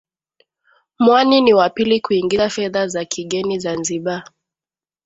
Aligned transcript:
Mwani 0.99 1.41
ni 1.41 1.53
wa 1.53 1.69
pili 1.69 2.01
kuingiza 2.01 2.49
fedha 2.49 2.87
za 2.87 3.05
kigeni 3.05 3.59
Zanzibar 3.59 4.23